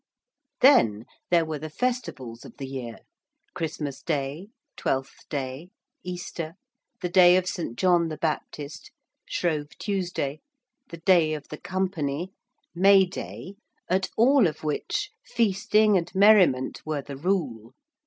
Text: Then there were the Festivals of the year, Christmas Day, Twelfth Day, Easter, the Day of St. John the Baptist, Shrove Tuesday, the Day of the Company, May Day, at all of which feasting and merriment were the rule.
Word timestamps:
Then 0.61 1.05
there 1.29 1.45
were 1.45 1.59
the 1.59 1.69
Festivals 1.69 2.43
of 2.43 2.57
the 2.57 2.65
year, 2.65 3.01
Christmas 3.53 4.01
Day, 4.01 4.47
Twelfth 4.75 5.29
Day, 5.29 5.69
Easter, 6.03 6.55
the 7.03 7.07
Day 7.07 7.37
of 7.37 7.45
St. 7.45 7.77
John 7.77 8.07
the 8.07 8.17
Baptist, 8.17 8.89
Shrove 9.29 9.69
Tuesday, 9.77 10.39
the 10.89 10.97
Day 11.05 11.35
of 11.35 11.49
the 11.49 11.59
Company, 11.59 12.33
May 12.73 13.05
Day, 13.05 13.57
at 13.91 14.09
all 14.17 14.47
of 14.47 14.63
which 14.63 15.11
feasting 15.23 15.97
and 15.99 16.11
merriment 16.15 16.81
were 16.83 17.03
the 17.03 17.15
rule. 17.17 17.75